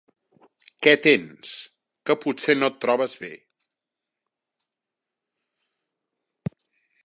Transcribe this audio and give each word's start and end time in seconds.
-Què 0.85 0.93
tens? 1.07 1.51
Que 2.09 2.15
pot-ser 2.23 2.55
no 2.61 2.71
et 2.73 2.81
trobes 2.87 3.15
bé 3.25 3.31